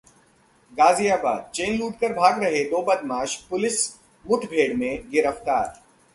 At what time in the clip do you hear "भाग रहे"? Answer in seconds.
2.13-2.63